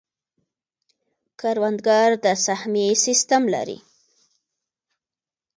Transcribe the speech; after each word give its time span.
کروندګر 1.39 2.09
د 2.25 2.27
سهمیې 2.45 2.89
سیستم 3.05 3.43
لري. 3.53 3.79